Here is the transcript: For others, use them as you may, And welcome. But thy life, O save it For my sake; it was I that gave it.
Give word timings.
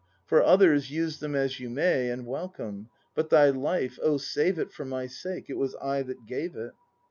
For 0.25 0.41
others, 0.41 0.89
use 0.89 1.19
them 1.19 1.35
as 1.35 1.59
you 1.59 1.69
may, 1.69 2.09
And 2.09 2.25
welcome. 2.25 2.89
But 3.13 3.29
thy 3.29 3.51
life, 3.51 3.99
O 4.01 4.17
save 4.17 4.57
it 4.57 4.71
For 4.71 4.83
my 4.83 5.05
sake; 5.05 5.45
it 5.47 5.59
was 5.59 5.75
I 5.75 6.01
that 6.01 6.25
gave 6.25 6.55
it. 6.55 6.71